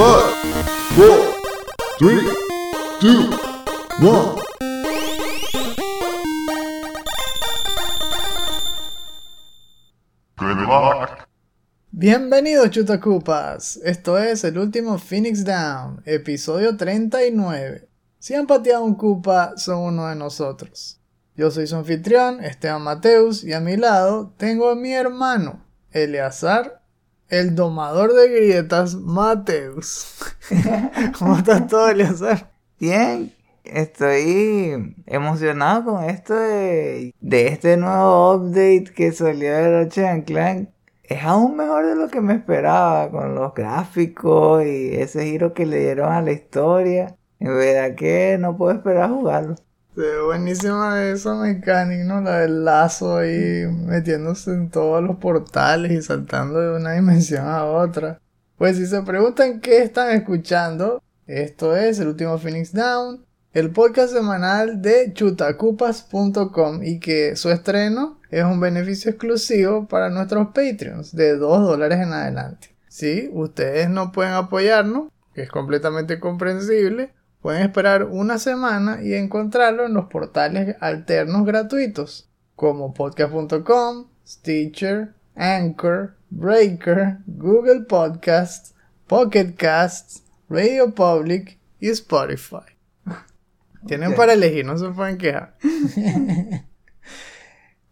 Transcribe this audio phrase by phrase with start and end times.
[0.00, 0.32] Five,
[0.96, 1.34] four,
[1.98, 2.24] three.
[11.90, 17.86] Bienvenidos chutacupas, esto es el último Phoenix Down, episodio 39.
[18.18, 20.98] Si han pateado un cupa, son uno de nosotros.
[21.36, 26.79] Yo soy su anfitrión, Esteban Mateus, y a mi lado tengo a mi hermano, Eleazar,
[27.30, 30.14] el domador de grietas, Mateus.
[31.18, 32.50] ¿Cómo estás todo, Eleazar?
[32.78, 33.32] Bien,
[33.64, 40.68] estoy emocionado con esto de, de este nuevo update que salió de Ratchet Clank.
[41.04, 45.66] Es aún mejor de lo que me esperaba con los gráficos y ese giro que
[45.66, 47.16] le dieron a la historia.
[47.38, 49.54] En verdad que no puedo esperar a jugarlo.
[49.94, 52.20] Sí, buenísima esa mecánica, ¿no?
[52.20, 57.64] La del lazo ahí metiéndose en todos los portales y saltando de una dimensión a
[57.64, 58.20] otra.
[58.56, 64.12] Pues si se preguntan qué están escuchando, esto es el último Phoenix Down, el podcast
[64.12, 71.36] semanal de chutacupas.com y que su estreno es un beneficio exclusivo para nuestros Patreons de
[71.36, 72.76] 2 dólares en adelante.
[72.88, 79.86] Si ustedes no pueden apoyarnos, que es completamente comprensible, pueden esperar una semana y encontrarlo
[79.86, 88.74] en los portales alternos gratuitos como podcast.com, Stitcher, Anchor, Breaker, Google Podcasts,
[89.06, 92.76] Pocket Casts, Radio Public y Spotify.
[93.86, 95.56] Tienen para elegir, no se pueden quejar.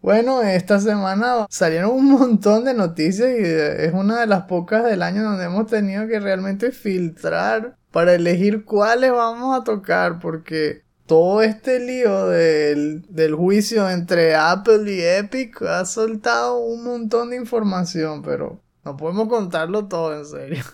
[0.02, 5.02] bueno, esta semana salieron un montón de noticias y es una de las pocas del
[5.02, 11.42] año donde hemos tenido que realmente filtrar para elegir cuáles vamos a tocar porque todo
[11.42, 18.22] este lío del, del juicio entre Apple y Epic ha soltado un montón de información,
[18.22, 20.64] pero no podemos contarlo todo en serio.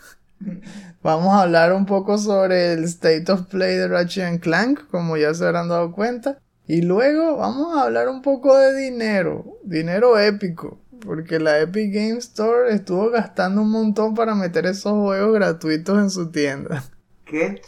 [1.02, 5.34] Vamos a hablar un poco sobre el State of Play de Ratchet Clank, como ya
[5.34, 6.38] se habrán dado cuenta.
[6.66, 12.19] Y luego vamos a hablar un poco de dinero, dinero épico, porque la Epic Game
[12.19, 16.82] Store estuvo gastando un montón para meter esos juegos gratuitos en su tienda.
[17.24, 17.60] ¡Qué!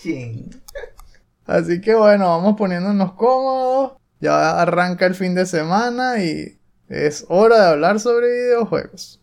[1.46, 3.92] Así que bueno, vamos poniéndonos cómodos.
[4.20, 6.58] Ya arranca el fin de semana y
[6.88, 9.20] es hora de hablar sobre videojuegos.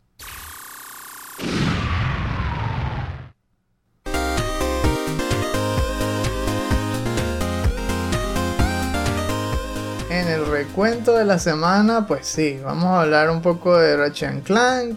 [10.09, 14.43] En el recuento de la semana, pues sí, vamos a hablar un poco de Ratchet
[14.43, 14.95] Clank,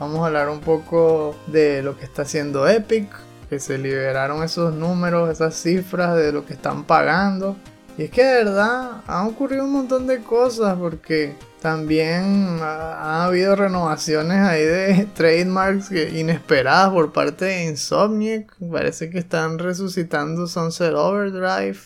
[0.00, 3.08] vamos a hablar un poco de lo que está haciendo Epic,
[3.48, 7.56] que se liberaron esos números, esas cifras de lo que están pagando.
[7.98, 13.24] Y es que de verdad han ocurrido un montón de cosas porque también ha, ha
[13.24, 18.54] habido renovaciones ahí de trademarks inesperadas por parte de Insomniac.
[18.70, 21.78] Parece que están resucitando Sunset Overdrive.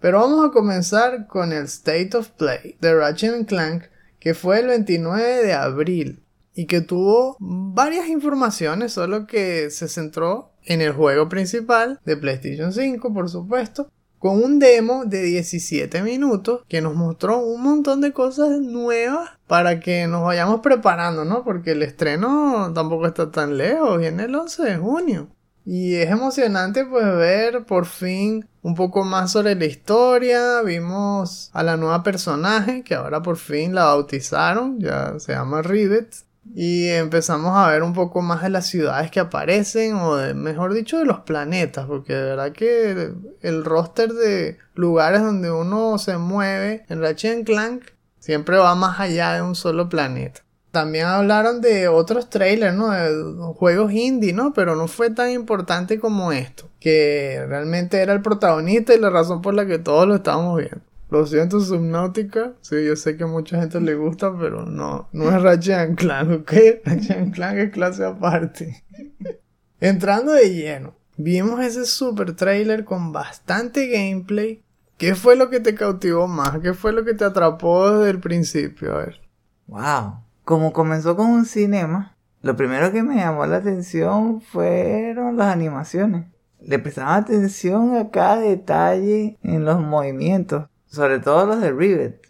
[0.00, 3.84] Pero vamos a comenzar con el State of Play de Ratchet Clank
[4.22, 6.21] que fue el 29 de abril
[6.54, 12.72] y que tuvo varias informaciones, solo que se centró en el juego principal de PlayStation
[12.72, 18.12] 5, por supuesto, con un demo de 17 minutos que nos mostró un montón de
[18.12, 21.42] cosas nuevas para que nos vayamos preparando, ¿no?
[21.42, 25.28] Porque el estreno tampoco está tan lejos, viene el 11 de junio.
[25.64, 30.62] Y es emocionante pues ver por fin un poco más sobre la historia.
[30.62, 36.14] Vimos a la nueva personaje que ahora por fin la bautizaron, ya se llama Rivet.
[36.54, 40.74] Y empezamos a ver un poco más de las ciudades que aparecen, o de, mejor
[40.74, 46.18] dicho, de los planetas, porque de verdad que el roster de lugares donde uno se
[46.18, 47.84] mueve en Ratchet Clank
[48.18, 50.42] siempre va más allá de un solo planeta.
[50.72, 52.90] También hablaron de otros trailers, ¿no?
[52.90, 54.54] De juegos indie, ¿no?
[54.54, 56.70] Pero no fue tan importante como esto.
[56.80, 60.80] Que realmente era el protagonista y la razón por la que todos lo estábamos viendo.
[61.12, 62.54] Lo siento, Subnautica.
[62.62, 66.40] Sí, yo sé que a mucha gente le gusta, pero no, no es Ratchet Clank,
[66.40, 66.52] ¿ok?
[66.86, 68.82] Ratchet Clank es clase aparte.
[69.80, 74.64] Entrando de lleno, vimos ese super trailer con bastante gameplay.
[74.96, 76.60] ¿Qué fue lo que te cautivó más?
[76.60, 78.94] ¿Qué fue lo que te atrapó desde el principio?
[78.94, 79.20] A ver.
[79.66, 80.14] ¡Wow!
[80.46, 86.24] Como comenzó con un cinema, lo primero que me llamó la atención fueron las animaciones.
[86.58, 92.20] Le prestaba atención a cada detalle en los movimientos, sobre todo los de Rivet.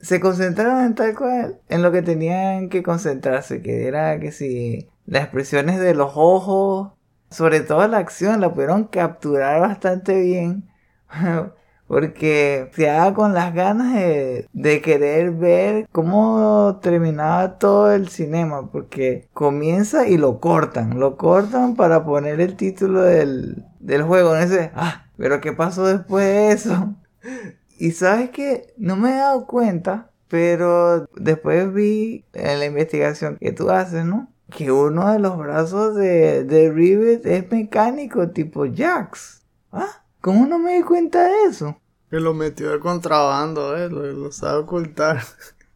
[0.00, 4.88] Se concentraron en tal cual, en lo que tenían que concentrarse, que era que si
[5.06, 6.92] las expresiones de los ojos,
[7.30, 10.70] sobre todo la acción, la pudieron capturar bastante bien.
[11.86, 18.70] Porque se haga con las ganas de, de querer ver cómo terminaba todo el cinema.
[18.70, 20.98] Porque comienza y lo cortan.
[20.98, 24.34] Lo cortan para poner el título del, del juego.
[24.34, 26.94] No sé, ah, pero ¿qué pasó después de eso?
[27.78, 33.52] Y sabes que no me he dado cuenta, pero después vi en la investigación que
[33.52, 34.32] tú haces, ¿no?
[34.50, 39.42] Que uno de los brazos de, de Rivet es mecánico tipo Jax.
[39.72, 40.04] ¿Ah?
[40.20, 41.80] ¿Cómo no me di cuenta de eso?
[42.10, 43.88] Que lo metió de contrabando, ¿eh?
[43.90, 45.22] Lo, lo sabe ocultar.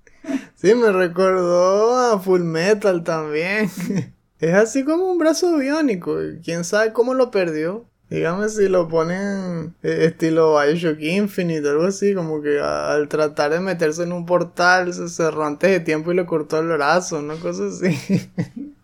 [0.55, 3.71] sí, me recordó a Full Metal también.
[4.39, 6.17] es así como un brazo biónico.
[6.45, 7.87] ¿Quién sabe cómo lo perdió?
[8.11, 13.61] Dígame si lo ponen eh, estilo Bioshock Infinite, algo así, como que al tratar de
[13.61, 17.37] meterse en un portal se cerró antes de tiempo y le cortó el brazo, una
[17.37, 18.31] cosa así.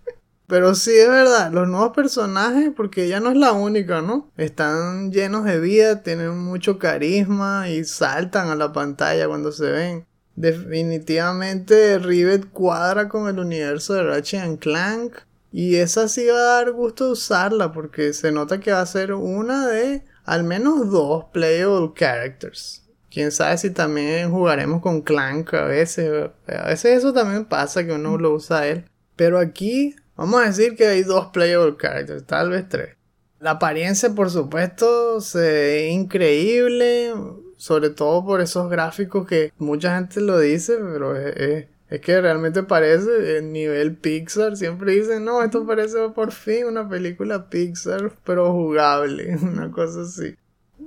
[0.46, 4.30] Pero sí, es verdad, los nuevos personajes, porque ella no es la única, ¿no?
[4.36, 10.06] Están llenos de vida, tienen mucho carisma y saltan a la pantalla cuando se ven.
[10.36, 15.14] Definitivamente Rivet cuadra con el universo de Ratchet Clank.
[15.56, 19.12] Y esa sí va a dar gusto usarla porque se nota que va a ser
[19.12, 22.82] una de al menos dos playable characters.
[23.08, 26.30] Quién sabe si también jugaremos con Clank a veces.
[26.48, 28.90] A veces eso también pasa que uno lo usa a él.
[29.14, 32.96] Pero aquí vamos a decir que hay dos playable characters, tal vez tres.
[33.38, 37.14] La apariencia, por supuesto, se ve increíble.
[37.58, 42.62] Sobre todo por esos gráficos que mucha gente lo dice, pero es, es que realmente
[42.62, 44.56] parece el nivel Pixar.
[44.56, 50.36] Siempre dicen, no, esto parece por fin una película Pixar, pero jugable, una cosa así.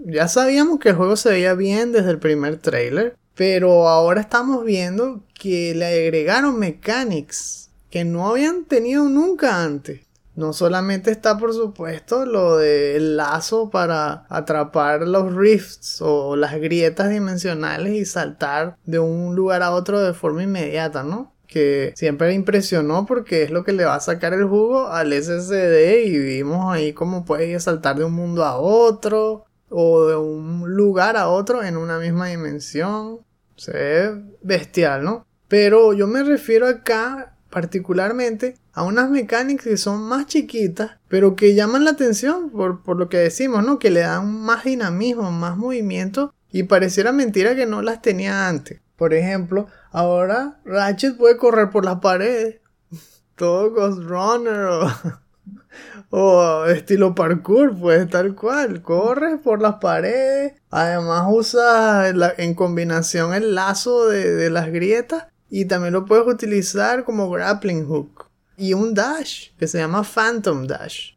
[0.05, 4.65] Ya sabíamos que el juego se veía bien desde el primer trailer, pero ahora estamos
[4.65, 10.01] viendo que le agregaron mechanics que no habían tenido nunca antes.
[10.37, 17.09] No solamente está, por supuesto, lo del lazo para atrapar los rifts o las grietas
[17.09, 21.33] dimensionales y saltar de un lugar a otro de forma inmediata, ¿no?
[21.47, 26.05] que siempre impresionó porque es lo que le va a sacar el jugo al SSD
[26.05, 31.17] y vimos ahí cómo puedes saltar de un mundo a otro o de un lugar
[31.17, 33.21] a otro en una misma dimensión.
[33.55, 35.25] Se ve bestial, ¿no?
[35.47, 41.55] Pero yo me refiero acá particularmente a unas mecánicas que son más chiquitas, pero que
[41.55, 43.79] llaman la atención por, por, lo que decimos, ¿no?
[43.79, 48.81] Que le dan más dinamismo, más movimiento y pareciera mentira que no las tenía antes.
[48.95, 52.61] Por ejemplo, ahora Ratchet puede correr por las paredes.
[53.35, 54.67] Todo Ghost Runner
[56.09, 58.81] o, estilo parkour, pues tal cual.
[58.81, 60.53] Corres por las paredes.
[60.69, 67.03] Además usa en combinación el lazo de, de las grietas y también lo puedes utilizar
[67.03, 68.25] como grappling hook.
[68.57, 71.11] Y un dash que se llama Phantom Dash.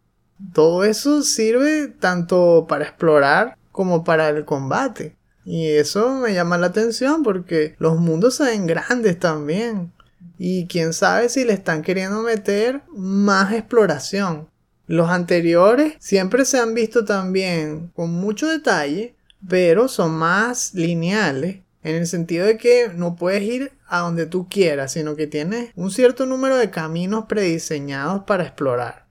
[0.53, 5.17] Todo eso sirve tanto para explorar como para el combate.
[5.44, 9.93] Y eso me llama la atención porque los mundos se ven grandes también.
[10.38, 14.49] Y quién sabe si le están queriendo meter más exploración.
[14.87, 19.15] Los anteriores siempre se han visto también con mucho detalle,
[19.49, 24.49] pero son más lineales en el sentido de que no puedes ir a donde tú
[24.49, 29.06] quieras, sino que tienes un cierto número de caminos prediseñados para explorar.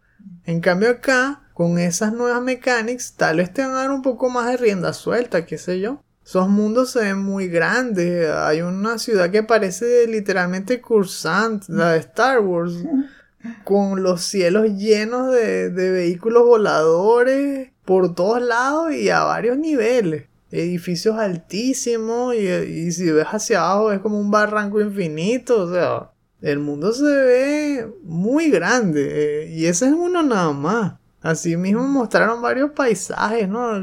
[0.45, 4.29] En cambio acá, con esas nuevas mechanics, tal vez te van a dar un poco
[4.29, 6.03] más de rienda suelta, qué sé yo.
[6.23, 8.29] Esos mundos se ven muy grandes.
[8.29, 12.75] Hay una ciudad que parece literalmente Cursant, la de Star Wars.
[13.63, 20.28] Con los cielos llenos de, de vehículos voladores por todos lados y a varios niveles
[20.51, 26.59] edificios altísimos y, si ves hacia abajo es como un barranco infinito, o sea, el
[26.59, 30.93] mundo se ve muy grande eh, y ese es uno nada más.
[31.21, 33.81] Así mismo mostraron varios paisajes, ¿no?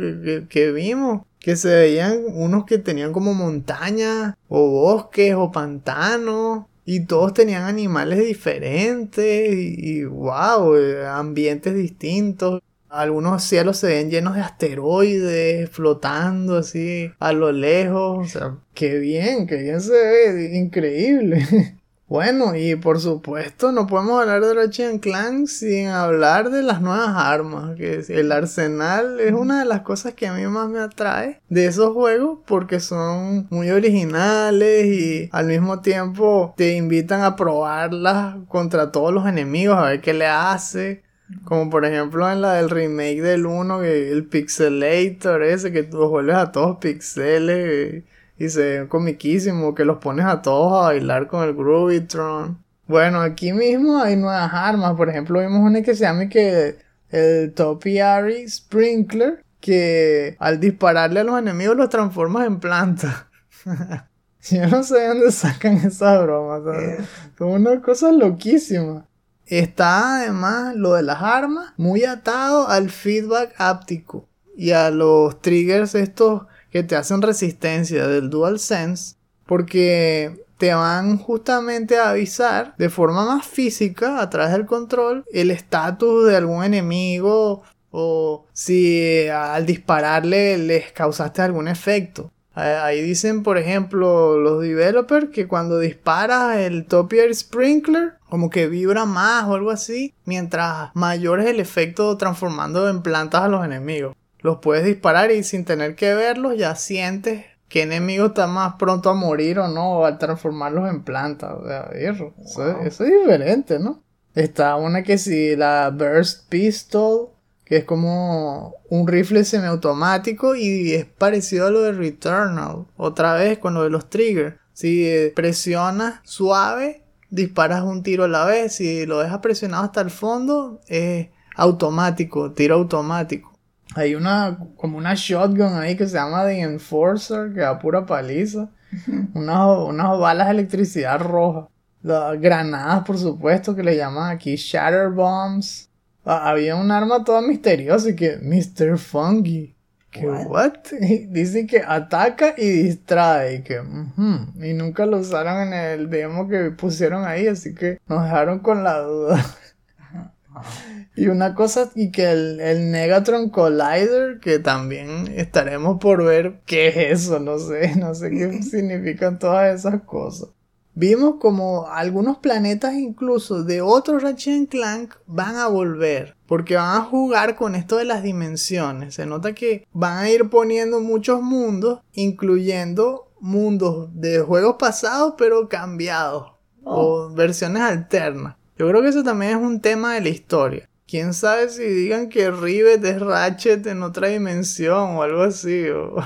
[0.48, 7.04] Que, vimos, que se veían unos que tenían como montañas o bosques o pantanos y
[7.04, 12.62] todos tenían animales diferentes y, y wow, eh, ambientes distintos.
[12.88, 18.26] Algunos cielos se ven llenos de asteroides flotando así a lo lejos.
[18.26, 21.46] O sea, qué bien, qué bien se ve, increíble.
[22.08, 27.10] Bueno, y por supuesto no podemos hablar de Ratchet Clank sin hablar de las nuevas
[27.16, 31.40] armas, que el arsenal es una de las cosas que a mí más me atrae
[31.48, 38.36] de esos juegos porque son muy originales y al mismo tiempo te invitan a probarlas
[38.46, 41.02] contra todos los enemigos a ver qué le hace.
[41.44, 46.08] Como por ejemplo en la del remake del 1, que el pixelator ese, que tú
[46.08, 48.04] vuelves a todos pixeles
[48.38, 52.58] y, se ve comiquísimo, que los pones a todos a bailar con el Groovytron.
[52.86, 56.76] Bueno, aquí mismo hay nuevas armas, por ejemplo vimos una que se llama que
[57.10, 63.28] el Topiary Sprinkler, que al dispararle a los enemigos los transformas en planta.
[64.48, 66.62] Yo no sé de dónde sacan esas bromas.
[66.62, 67.08] ¿sabes?
[67.36, 69.04] Son unas cosas loquísimas.
[69.46, 74.26] Está además lo de las armas muy atado al feedback áptico
[74.56, 81.98] y a los triggers estos que te hacen resistencia del DualSense porque te van justamente
[81.98, 87.62] a avisar de forma más física a través del control el estatus de algún enemigo
[87.90, 92.30] o si al dispararle les causaste algún efecto.
[92.56, 99.04] Ahí dicen, por ejemplo, los developers que cuando disparas el Topier Sprinkler, como que vibra
[99.04, 104.16] más o algo así, mientras mayor es el efecto transformando en plantas a los enemigos.
[104.38, 109.10] Los puedes disparar y sin tener que verlos ya sientes qué enemigo está más pronto
[109.10, 111.52] a morir o no al transformarlos en plantas.
[111.60, 114.02] O sea, eso, eso, eso es diferente, ¿no?
[114.34, 117.30] Está una que si la Burst Pistol
[117.66, 123.58] que es como un rifle semiautomático y es parecido a lo de Returnal, otra vez
[123.58, 124.54] con lo de los triggers.
[124.72, 130.10] Si presionas suave, disparas un tiro a la vez, si lo dejas presionado hasta el
[130.10, 133.52] fondo, es automático, tiro automático.
[133.96, 138.70] Hay una, como una shotgun ahí que se llama The Enforcer, que da pura paliza.
[139.34, 141.68] unas, unas balas de electricidad roja.
[142.02, 145.90] Las granadas, por supuesto, que le llaman aquí Shatter Bombs
[146.26, 148.98] había un arma toda misteriosa y que Mr.
[148.98, 149.74] Fungi.
[150.10, 150.74] Que what?
[151.28, 156.70] dice que ataca y distrae y que y nunca lo usaron en el demo que
[156.70, 159.44] pusieron ahí, así que nos dejaron con la duda.
[161.16, 166.88] y una cosa y que el, el Negatron Collider que también estaremos por ver qué
[166.88, 170.48] es eso, no sé, no sé qué significan todas esas cosas.
[170.98, 176.34] Vimos como algunos planetas incluso de otros Ratchet Clank van a volver.
[176.46, 179.14] Porque van a jugar con esto de las dimensiones.
[179.14, 185.68] Se nota que van a ir poniendo muchos mundos, incluyendo mundos de juegos pasados pero
[185.68, 186.52] cambiados.
[186.82, 188.56] O versiones alternas.
[188.78, 190.88] Yo creo que eso también es un tema de la historia.
[191.06, 195.90] Quién sabe si digan que Rivet es Ratchet en otra dimensión o algo así.
[195.90, 196.16] O,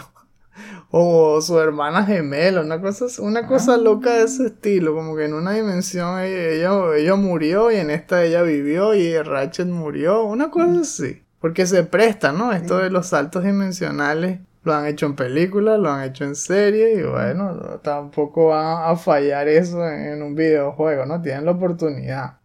[0.91, 5.35] o su hermana gemela, una cosa, una cosa loca de ese estilo, como que en
[5.35, 10.81] una dimensión ella, ella, murió y en esta ella vivió y Ratchet murió, una cosa
[10.81, 11.23] así.
[11.41, 12.53] Porque se presta, ¿no?
[12.53, 16.99] Esto de los saltos dimensionales lo han hecho en películas, lo han hecho en series
[16.99, 21.23] y bueno, tampoco va a fallar eso en un videojuego, ¿no?
[21.23, 22.40] Tienen la oportunidad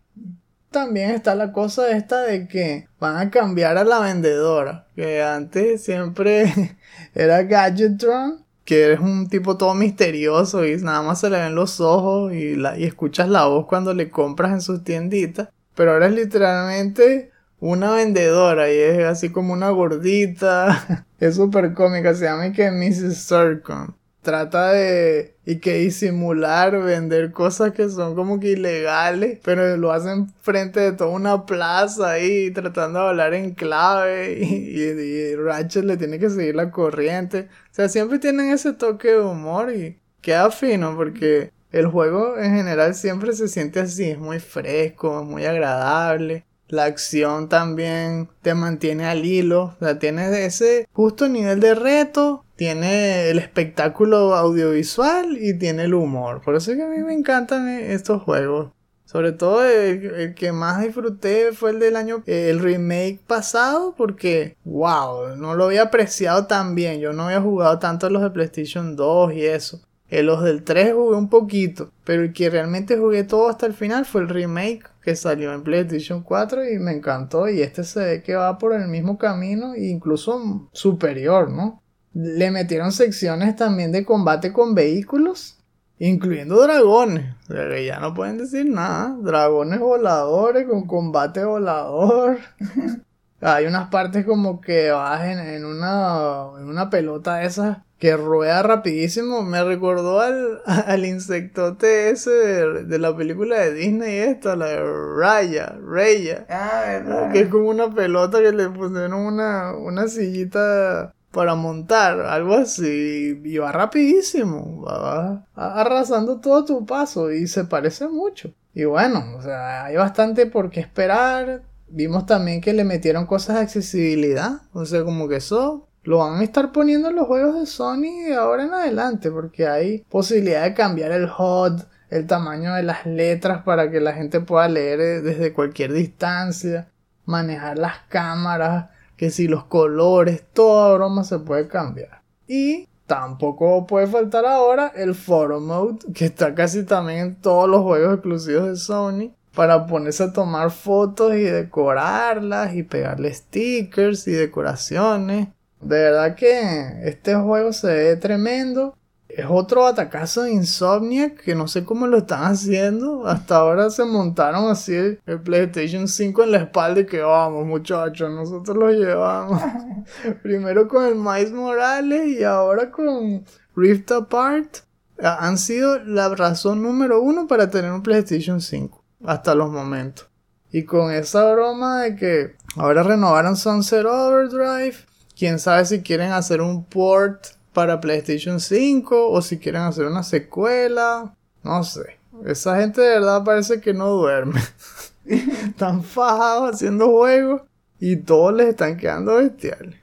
[0.76, 4.88] también está la cosa esta de que van a cambiar a la vendedora.
[4.94, 6.52] Que antes siempre
[7.16, 11.80] era Gadgetron, que es un tipo todo misterioso y nada más se le ven los
[11.80, 15.48] ojos y, la, y escuchas la voz cuando le compras en sus tienditas.
[15.76, 21.06] Pero ahora es literalmente una vendedora y es así como una gordita.
[21.22, 23.26] es súper cómica, se llama que Mrs.
[23.26, 29.92] Circon trata de y que disimular vender cosas que son como que ilegales, pero lo
[29.92, 35.86] hacen frente de toda una plaza ahí tratando de hablar en clave y, y, Ratchet
[35.86, 37.48] le tiene que seguir la corriente.
[37.72, 42.56] O sea, siempre tienen ese toque de humor y queda fino porque el juego en
[42.56, 46.46] general siempre se siente así, es muy fresco, muy agradable.
[46.68, 52.44] La acción también te mantiene al hilo, o sea, tiene ese justo nivel de reto,
[52.56, 56.42] tiene el espectáculo audiovisual y tiene el humor.
[56.44, 58.72] Por eso es que a mí me encantan estos juegos.
[59.06, 65.36] Sobre todo el, que más disfruté fue el del año, el remake pasado, porque, wow,
[65.38, 67.00] no lo había apreciado tan bien.
[67.00, 69.82] Yo no había jugado tanto los de PlayStation 2 y eso.
[70.10, 73.74] En los del 3 jugué un poquito, pero el que realmente jugué todo hasta el
[73.74, 77.50] final fue el remake que salió en PlayStation 4 y me encantó.
[77.50, 81.82] Y este se ve que va por el mismo camino incluso superior, ¿no?
[82.14, 85.58] Le metieron secciones también de combate con vehículos,
[86.00, 87.36] incluyendo dragones.
[87.50, 89.18] O que ya no pueden decir nada.
[89.22, 92.38] Dragones voladores con combate volador.
[93.42, 98.62] Hay unas partes como que vas en, una, en una pelota de esas que rueda
[98.62, 99.42] rapidísimo.
[99.42, 104.84] Me recordó al, al insectote ese de, la película de Disney esta, la de
[105.18, 106.46] Raya, Raya.
[106.48, 112.54] Ah, Que es como una pelota que le pusieron una, una sillita para montar, algo
[112.54, 118.54] así, y va rapidísimo, va arrasando todo tu paso y se parece mucho.
[118.74, 121.64] Y bueno, o sea, hay bastante por qué esperar.
[121.88, 126.40] Vimos también que le metieron cosas de accesibilidad, o sea, como que eso lo van
[126.40, 130.64] a estar poniendo en los juegos de Sony de ahora en adelante, porque hay posibilidad
[130.64, 135.24] de cambiar el HUD, el tamaño de las letras para que la gente pueda leer
[135.24, 136.88] desde cualquier distancia,
[137.26, 142.22] manejar las cámaras, que si los colores, toda broma se puede cambiar.
[142.48, 147.82] Y tampoco puede faltar ahora el photo mode, que está casi también en todos los
[147.82, 154.34] juegos exclusivos de Sony, para ponerse a tomar fotos y decorarlas y pegarle stickers y
[154.34, 155.48] decoraciones.
[155.82, 158.96] De verdad que este juego se ve tremendo.
[159.28, 163.28] Es otro atacazo de Insomniac que no sé cómo lo están haciendo.
[163.28, 168.32] Hasta ahora se montaron así el, PlayStation 5 en la espalda y que vamos muchachos,
[168.32, 169.62] nosotros lo llevamos.
[170.44, 173.44] Primero con el Miles Morales y ahora con
[173.76, 174.78] Rift Apart.
[175.18, 180.28] Han sido la razón número uno para tener un PlayStation 5 hasta los momentos.
[180.72, 184.96] Y con esa broma de que ahora renovaron Sunset Overdrive,
[185.38, 190.24] quién sabe si quieren hacer un port para PlayStation 5 o si quieren hacer una
[190.24, 191.36] secuela.
[191.64, 192.18] No sé.
[192.46, 194.62] Esa gente de verdad parece que no duerme.
[195.26, 197.62] están fajados haciendo juegos
[198.00, 199.96] y todos les están quedando bestiales.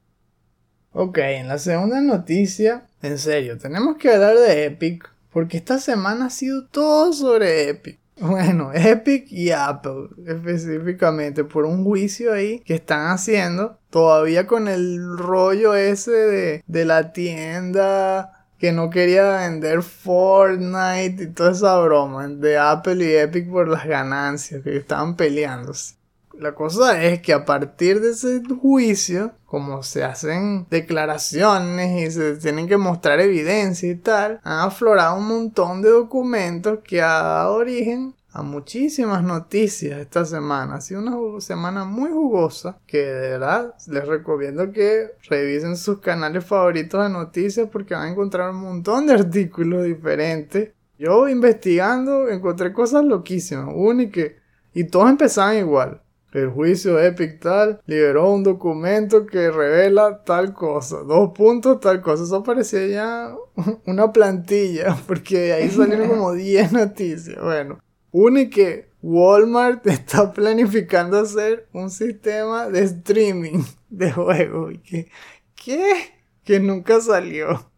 [0.93, 6.27] Ok, en la segunda noticia, en serio, tenemos que hablar de Epic porque esta semana
[6.27, 7.99] ha sido todo sobre Epic.
[8.23, 15.19] Bueno, Epic y Apple específicamente por un juicio ahí que están haciendo todavía con el
[15.19, 22.59] rollo ese de, la tienda que no quería vender Fortnite y toda esa broma de
[22.59, 25.97] Apple y Epic por las ganancias que estaban peleándose.
[26.39, 32.37] La cosa es que a partir de ese juicio, como se hacen declaraciones y se
[32.37, 37.57] tienen que mostrar evidencia y tal, han aflorado un montón de documentos que ha dado
[37.57, 40.77] origen a muchísimas noticias esta semana.
[40.77, 46.45] Ha sido una semana muy jugosa que de verdad les recomiendo que revisen sus canales
[46.45, 50.71] favoritos de noticias porque van a encontrar un montón de artículos diferentes.
[50.99, 54.31] Yo investigando encontré cosas loquísimas, únicas
[54.73, 56.01] y todos empezaban igual.
[56.33, 61.01] El juicio Epic tal liberó un documento que revela tal cosa.
[61.01, 62.25] Dos puntos, tal cosa.
[62.25, 63.35] Eso parecía ya
[63.87, 67.39] una plantilla, porque ahí salieron como 10 noticias.
[67.43, 67.79] Bueno,
[68.13, 74.75] une que Walmart está planificando hacer un sistema de streaming de juegos.
[74.85, 75.11] Que,
[75.55, 76.15] ¿Qué?
[76.45, 77.69] Que nunca salió.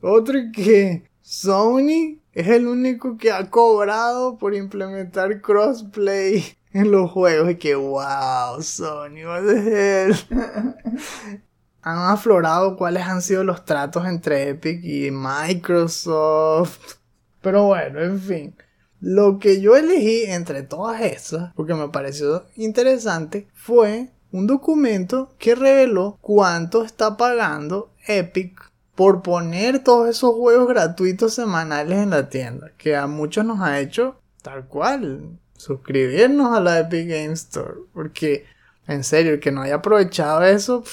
[0.00, 7.50] Otro que Sony es el único que ha cobrado por implementar crossplay en los juegos
[7.50, 10.16] y que wow, Sony, what the hell.
[11.82, 16.96] han aflorado cuáles han sido los tratos entre Epic y Microsoft.
[17.40, 18.56] Pero bueno, en fin.
[19.00, 25.56] Lo que yo elegí entre todas esas, porque me pareció interesante, fue un documento que
[25.56, 32.70] reveló cuánto está pagando Epic por poner todos esos juegos gratuitos semanales en la tienda,
[32.78, 37.74] que a muchos nos ha hecho tal cual suscribirnos a la Epic Game Store.
[37.92, 38.44] Porque,
[38.86, 40.84] en serio, el que no haya aprovechado eso,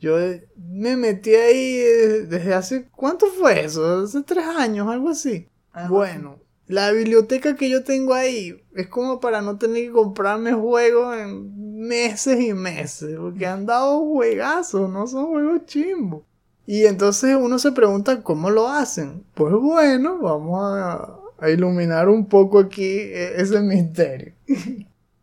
[0.00, 0.16] yo
[0.56, 4.02] me metí ahí eh, desde hace, ¿cuánto fue eso?
[4.02, 5.48] Hace tres años, algo así.
[5.88, 11.16] bueno, la biblioteca que yo tengo ahí es como para no tener que comprarme juegos
[11.18, 13.16] en meses y meses.
[13.18, 16.22] Porque han dado juegazos, no son juegos chimbos.
[16.66, 19.24] Y entonces uno se pregunta cómo lo hacen.
[19.34, 24.32] Pues bueno, vamos a, a iluminar un poco aquí eh, ese misterio.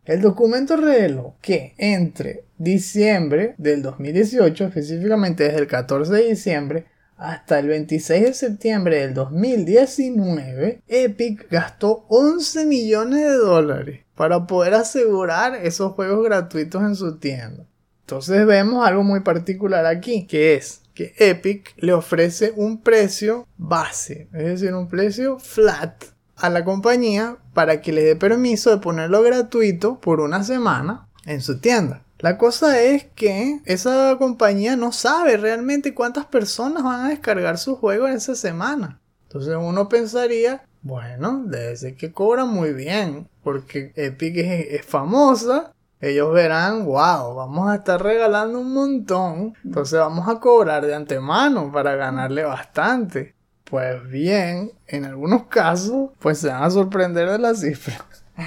[0.04, 7.58] El documento reveló que entre diciembre del 2018, específicamente desde el 14 de diciembre hasta
[7.58, 15.54] el 26 de septiembre del 2019, Epic gastó 11 millones de dólares para poder asegurar
[15.54, 17.64] esos juegos gratuitos en su tienda.
[18.02, 24.28] Entonces vemos algo muy particular aquí, que es que Epic le ofrece un precio base,
[24.34, 26.04] es decir, un precio flat
[26.36, 31.40] a la compañía para que le dé permiso de ponerlo gratuito por una semana en
[31.40, 32.02] su tienda.
[32.18, 37.76] La cosa es que esa compañía no sabe realmente cuántas personas van a descargar su
[37.76, 39.00] juego en esa semana.
[39.22, 45.72] Entonces uno pensaría, bueno, debe ser que cobra muy bien, porque Epic es, es famosa
[46.00, 51.70] ellos verán, wow, vamos a estar regalando un montón, entonces vamos a cobrar de antemano
[51.70, 53.34] para ganarle bastante.
[53.64, 58.04] Pues bien, en algunos casos, pues se van a sorprender de la cifra.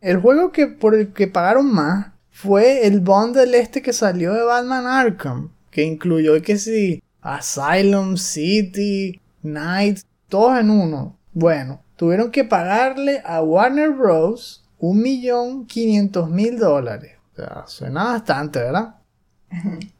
[0.00, 4.42] el juego que por el que pagaron más fue el bundle este que salió de
[4.42, 11.16] Batman Arkham, que incluyó que sí, Asylum, City, Night, todos en uno.
[11.32, 17.12] Bueno, tuvieron que pagarle a Warner Bros un millón quinientos mil dólares.
[17.32, 18.96] O sea, suena bastante, ¿verdad?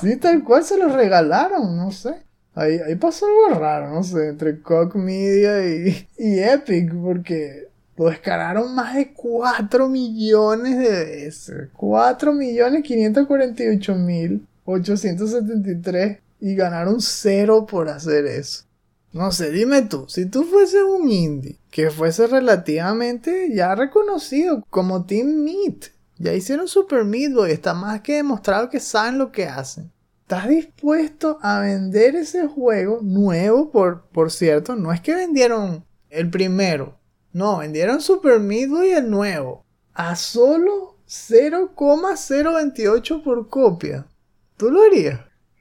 [0.00, 2.24] Sí, tal cual se lo regalaron, no sé.
[2.54, 8.94] Ahí, pasó algo raro, no sé, entre Koch Media y, Epic, porque lo descargaron más
[8.94, 11.68] de 4 millones de veces.
[11.74, 18.64] 4 millones 548 mil 873 y ganaron cero por hacer eso.
[19.12, 25.04] No sé, dime tú, si tú fueses un indie que fuese relativamente ya reconocido como
[25.04, 25.88] Team Meat,
[26.18, 29.90] ya hicieron Super Meat Boy, está más que demostrado que saben lo que hacen.
[30.22, 33.70] ¿Estás dispuesto a vender ese juego nuevo?
[33.70, 36.98] Por, por cierto, no es que vendieron el primero.
[37.32, 39.66] No, vendieron Super Meat Boy el nuevo.
[39.92, 44.06] A solo 0,028 por copia.
[44.56, 45.20] ¿Tú lo harías?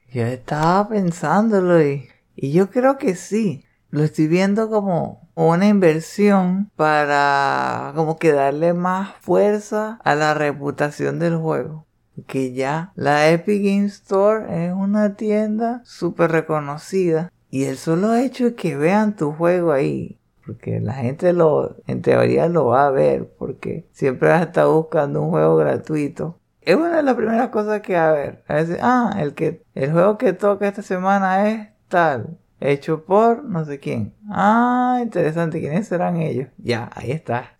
[0.09, 3.65] Yo estaba pensándolo y, y yo creo que sí.
[3.89, 11.19] Lo estoy viendo como una inversión para como que darle más fuerza a la reputación
[11.19, 11.87] del juego.
[12.27, 17.31] Que ya la Epic Game Store es una tienda súper reconocida.
[17.49, 20.17] Y el solo hecho de que vean tu juego ahí.
[20.45, 23.29] Porque la gente lo, en teoría lo va a ver.
[23.37, 26.39] Porque siempre vas a estar buscando un juego gratuito.
[26.61, 28.43] Es una de las primeras cosas que va a ver.
[28.47, 32.37] A veces, ah, el, que, el juego que toca esta semana es tal.
[32.59, 34.13] Hecho por no sé quién.
[34.29, 35.59] Ah, interesante.
[35.59, 36.47] ¿Quiénes serán ellos?
[36.57, 37.57] Ya, ahí está.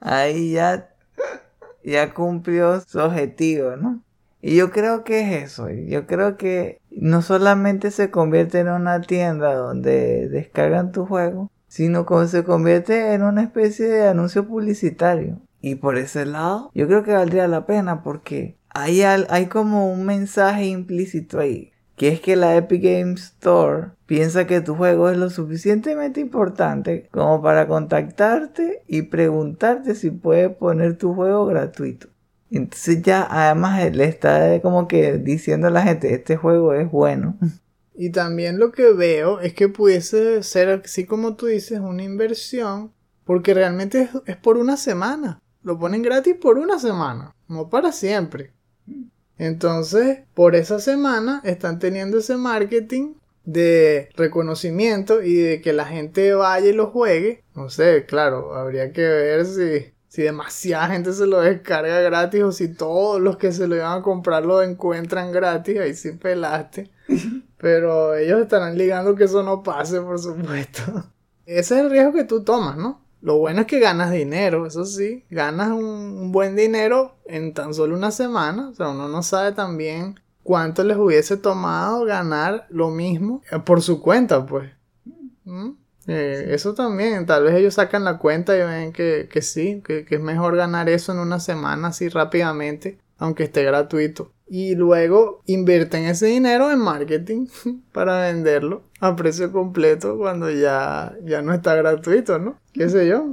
[0.00, 0.90] Ahí ya,
[1.92, 4.02] ya cumplió su objetivo, ¿no?
[4.42, 5.70] Y yo creo que es eso.
[5.70, 12.06] Yo creo que no solamente se convierte en una tienda donde descargan tu juego, sino
[12.06, 15.40] como se convierte en una especie de anuncio publicitario.
[15.60, 20.04] Y por ese lado, yo creo que valdría la pena porque hay, hay como un
[20.04, 21.72] mensaje implícito ahí.
[21.96, 27.08] Que es que la Epic Games Store piensa que tu juego es lo suficientemente importante
[27.10, 32.08] como para contactarte y preguntarte si puede poner tu juego gratuito.
[32.50, 37.36] Entonces ya además le está como que diciendo a la gente, este juego es bueno.
[37.98, 42.92] Y también lo que veo es que pudiese ser, así como tú dices, una inversión,
[43.24, 45.40] porque realmente es, es por una semana.
[45.62, 48.52] Lo ponen gratis por una semana, no para siempre.
[49.38, 56.34] Entonces, por esa semana están teniendo ese marketing de reconocimiento y de que la gente
[56.34, 57.44] vaya y lo juegue.
[57.54, 62.52] No sé, claro, habría que ver si, si demasiada gente se lo descarga gratis o
[62.52, 65.78] si todos los que se lo iban a comprar lo encuentran gratis.
[65.78, 66.90] Ahí sí pelaste.
[67.58, 70.82] Pero ellos estarán ligando que eso no pase, por supuesto.
[71.46, 73.05] Ese es el riesgo que tú tomas, ¿no?
[73.26, 77.74] Lo bueno es que ganas dinero, eso sí, ganas un, un buen dinero en tan
[77.74, 78.68] solo una semana.
[78.68, 83.82] O sea, uno no sabe también cuánto les hubiese tomado ganar lo mismo eh, por
[83.82, 84.70] su cuenta, pues.
[85.42, 85.70] ¿Mm?
[86.06, 90.04] Eh, eso también, tal vez ellos sacan la cuenta y ven que, que sí, que,
[90.04, 94.32] que es mejor ganar eso en una semana así rápidamente, aunque esté gratuito.
[94.48, 97.48] Y luego invierten ese dinero en marketing
[97.92, 102.58] para venderlo a precio completo cuando ya, ya no está gratuito, ¿no?
[102.72, 103.24] ¿Qué sé yo?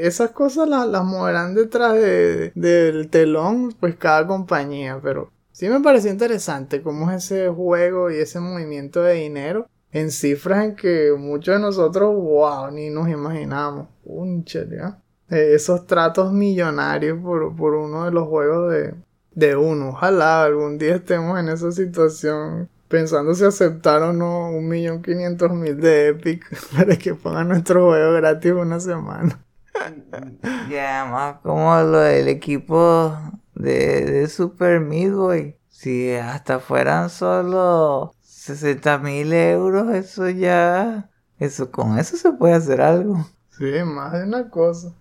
[0.00, 5.80] Esas cosas las, las moverán detrás de, del telón, pues cada compañía, pero sí me
[5.80, 11.12] pareció interesante cómo es ese juego y ese movimiento de dinero en cifras en que
[11.18, 13.88] muchos de nosotros, wow, ni nos imaginamos.
[14.04, 14.98] Unchale, ¿ah?
[14.98, 18.94] Eh, esos tratos millonarios por, por uno de los juegos de,
[19.32, 19.90] de uno.
[19.90, 25.52] Ojalá algún día estemos en esa situación pensando si aceptar o no un millón quinientos
[25.52, 26.44] mil de Epic
[26.76, 29.38] para que pongan nuestro juego gratis una semana.
[30.68, 33.16] Y además como lo del equipo
[33.54, 35.56] de, de Super Midway.
[35.68, 41.10] Si hasta fueran solo 60 mil euros, eso ya...
[41.38, 43.24] Eso, con eso se puede hacer algo.
[43.58, 44.94] Sí, más de una cosa.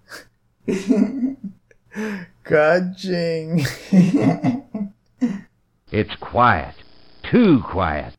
[2.41, 3.63] Caching.
[5.91, 6.74] It's quiet.
[7.30, 8.15] Too quiet.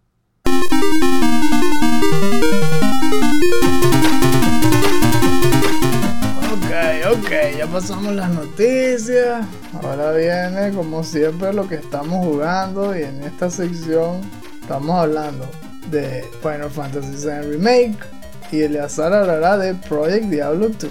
[6.52, 6.70] Ok,
[7.10, 9.44] ok, ya pasamos las noticias.
[9.82, 12.96] Ahora viene, como siempre, lo que estamos jugando.
[12.96, 14.20] Y en esta sección
[14.62, 15.48] estamos hablando
[15.90, 18.17] de Final Fantasy VII Remake.
[18.50, 20.90] Y Eleazar hablará de Project Diablo 2.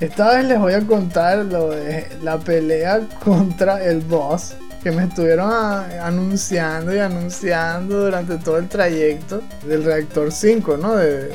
[0.00, 5.04] Esta vez les voy a contar lo de la pelea contra el boss que me
[5.04, 10.96] estuvieron anunciando y anunciando durante todo el trayecto del reactor 5, ¿no?
[10.96, 11.34] De,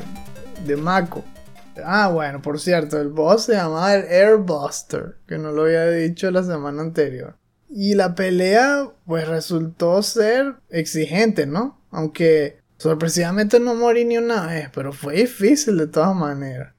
[0.66, 1.24] de Mako.
[1.84, 6.32] Ah, bueno, por cierto, el boss se llamaba el Airbuster, que no lo había dicho
[6.32, 7.36] la semana anterior.
[7.70, 11.80] Y la pelea, pues resultó ser exigente, ¿no?
[11.92, 16.74] Aunque sorpresivamente no morí ni una vez, pero fue difícil de todas maneras.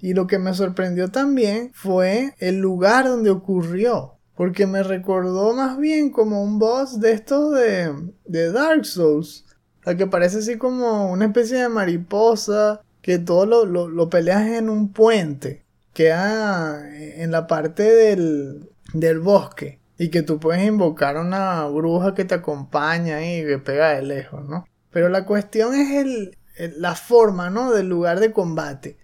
[0.00, 4.16] Y lo que me sorprendió también fue el lugar donde ocurrió.
[4.34, 9.46] Porque me recordó más bien como un boss de estos de, de Dark Souls.
[9.84, 12.80] La que parece así como una especie de mariposa.
[13.00, 15.64] Que todo lo, lo, peleas en un puente.
[15.92, 19.78] Queda en la parte del, del bosque.
[19.98, 24.02] Y que tú puedes invocar a una bruja que te acompaña y que pega de
[24.02, 24.64] lejos, ¿no?
[24.94, 26.38] Pero la cuestión es el,
[26.78, 27.70] la forma, ¿no?
[27.72, 28.96] Del lugar de combate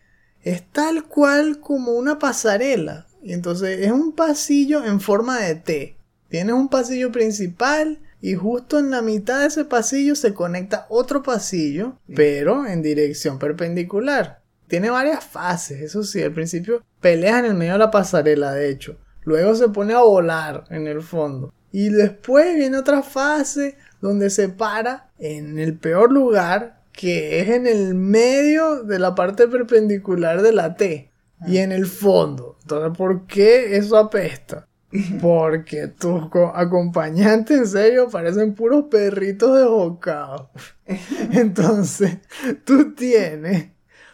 [0.43, 3.07] es tal cual como una pasarela.
[3.23, 5.97] Y entonces es un pasillo en forma de T.
[6.29, 11.23] Tienes un pasillo principal y justo en la mitad de ese pasillo se conecta otro
[11.23, 14.41] pasillo, pero en dirección perpendicular.
[14.69, 18.71] Tiene varias fases, eso sí, al principio peleas en el medio de la pasarela, de
[18.71, 18.97] hecho.
[19.25, 21.53] Luego se pone a volar en el fondo.
[21.73, 27.67] Y después viene otra fase donde se para en el peor lugar, que es en
[27.67, 31.11] el medio de la parte perpendicular de la T.
[31.47, 32.59] Y en el fondo.
[32.63, 34.67] Entonces, ¿por qué eso apesta?
[35.23, 40.49] Porque tus co- acompañantes, en serio, parecen puros perritos desbocados.
[41.33, 42.19] Entonces,
[42.65, 43.69] tú tienes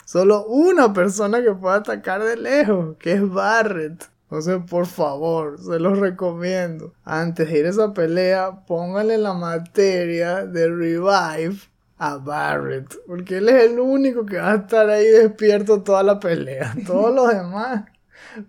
[0.04, 4.04] solo una persona que puede atacar de lejos, que es Barret.
[4.28, 6.92] Entonces, por favor, se los recomiendo.
[7.04, 11.56] Antes de ir a esa pelea, póngale la materia de revive
[11.98, 12.92] a Barret.
[13.06, 16.74] Porque él es el único que va a estar ahí despierto toda la pelea.
[16.86, 17.84] Todos los demás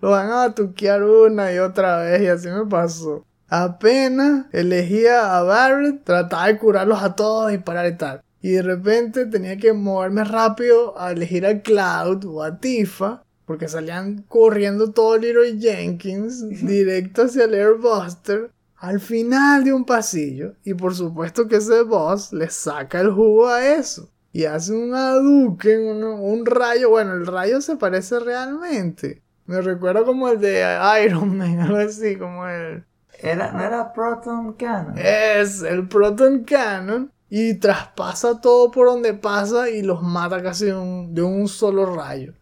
[0.01, 2.21] lo van a batuquear una y otra vez.
[2.21, 3.25] Y así me pasó.
[3.49, 8.21] Apenas elegía a Barret, trataba de curarlos a todos y parar y tal.
[8.41, 13.23] Y de repente tenía que moverme rápido a elegir a Cloud o a Tifa.
[13.47, 20.53] Porque salían corriendo todo Leroy Jenkins directo hacia el Airbuster al final de un pasillo.
[20.65, 24.09] Y por supuesto que ese boss le saca el jugo a eso.
[24.33, 26.89] Y hace un aduque, un, un rayo.
[26.89, 29.23] Bueno, el rayo se parece realmente.
[29.45, 30.63] Me recuerda como el de
[31.05, 32.83] Iron Man, algo así, como el...
[33.19, 34.93] Era, no era Proton Cannon.
[34.97, 37.11] Es el Proton Cannon.
[37.29, 41.95] y traspasa todo por donde pasa y los mata casi de un, de un solo
[41.95, 42.33] rayo.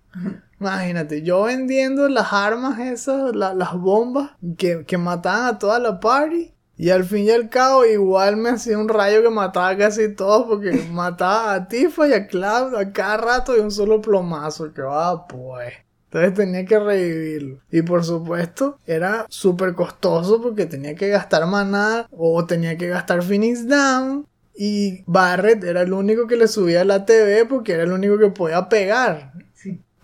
[0.59, 5.99] Imagínate, yo vendiendo las armas esas, la- las bombas que, que mataban a toda la
[5.99, 6.51] party.
[6.77, 10.45] Y al fin y al cabo igual me hacía un rayo que mataba casi todos
[10.47, 14.73] porque mataba a Tifa y a Cloud a cada rato de un solo plomazo.
[14.73, 15.73] Que va pues.
[16.05, 17.59] Entonces tenía que revivirlo.
[17.71, 23.21] Y por supuesto era súper costoso porque tenía que gastar maná o tenía que gastar
[23.23, 24.25] Phoenix Down.
[24.57, 28.17] Y Barret era el único que le subía a la TV porque era el único
[28.17, 29.33] que podía pegar.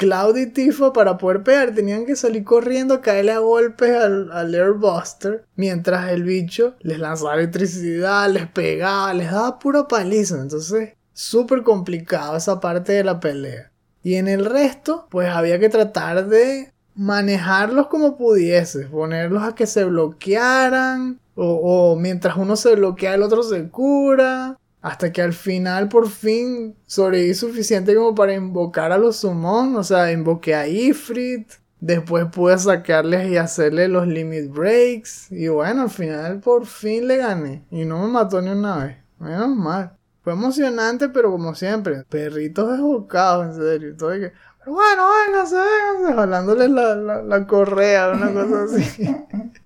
[0.01, 4.31] Cloud y Tifa para poder pegar tenían que salir corriendo a caerle a golpes al,
[4.31, 10.41] al Airbuster mientras el bicho les lanzaba electricidad, les pegaba, les daba pura paliza.
[10.41, 13.71] Entonces, súper complicado esa parte de la pelea.
[14.01, 19.67] Y en el resto, pues había que tratar de manejarlos como pudieses, ponerlos a que
[19.67, 25.33] se bloquearan, o, o mientras uno se bloquea el otro se cura, hasta que al
[25.33, 30.67] final por fin sobreviví suficiente como para invocar a los summon, o sea, invoqué a
[30.67, 37.07] Ifrit, después pude sacarles y hacerle los limit breaks, y bueno, al final por fin
[37.07, 39.97] le gané, y no me mató ni una vez, menos mal.
[40.23, 43.97] Fue emocionante, pero como siempre, perritos desbocados, en serio.
[43.97, 49.03] Todo que, pero bueno, vénganse, vénganse, jalándoles la, la correa, una cosa así.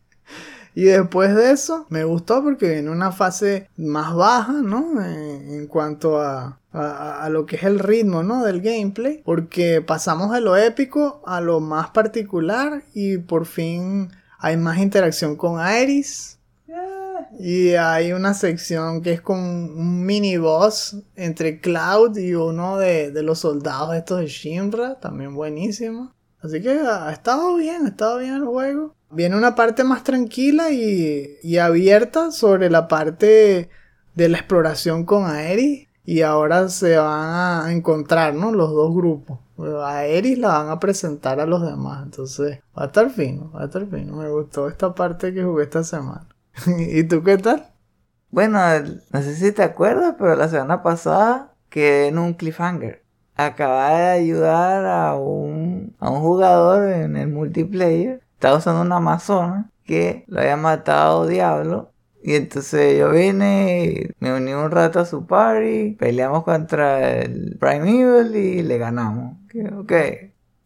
[0.75, 5.01] y después de eso, me gustó porque viene una fase más baja, ¿no?
[5.01, 8.43] En, en cuanto a, a, a lo que es el ritmo, ¿no?
[8.43, 9.21] Del gameplay.
[9.23, 15.35] Porque pasamos de lo épico a lo más particular y por fin hay más interacción
[15.35, 16.37] con Aeris.
[17.39, 23.11] Y hay una sección que es con un mini boss entre Cloud y uno de,
[23.11, 26.13] de los soldados estos de Shinra, también buenísimo.
[26.41, 28.93] Así que ha estado bien, ha estado bien el juego.
[29.11, 33.69] Viene una parte más tranquila y, y abierta sobre la parte
[34.15, 35.87] de la exploración con Aeris.
[36.07, 38.51] Y ahora se van a encontrar, ¿no?
[38.51, 39.39] Los dos grupos.
[39.57, 42.03] A la van a presentar a los demás.
[42.03, 44.17] Entonces, va a estar fino, va a estar fino.
[44.17, 46.27] Me gustó esta parte que jugué esta semana.
[46.77, 47.71] ¿Y tú qué tal?
[48.29, 48.59] Bueno,
[49.11, 53.03] no sé si te acuerdas, pero la semana pasada quedé en un cliffhanger.
[53.35, 58.21] Acababa de ayudar a un, a un jugador en el multiplayer.
[58.45, 61.91] Estaba usando una amazona que lo había matado Diablo.
[62.21, 67.89] Y entonces yo vine, me uní un rato a su party, peleamos contra el Prime
[67.89, 69.39] Evil y le ganamos.
[69.49, 69.93] Que, ok,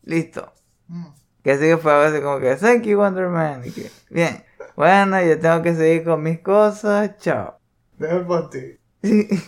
[0.04, 0.52] listo.
[1.42, 3.62] Que así que fue así como que, thank you Wonder Man.
[3.64, 4.44] Y que, bien,
[4.76, 7.60] bueno, yo tengo que seguir con mis cosas, chao.
[7.98, 8.78] Deja por ti.